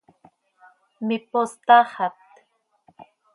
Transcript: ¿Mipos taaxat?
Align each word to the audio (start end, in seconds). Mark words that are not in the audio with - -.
¿Mipos 1.07 1.49
taaxat? 1.65 2.17